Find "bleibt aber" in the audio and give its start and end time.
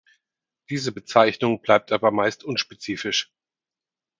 1.61-2.09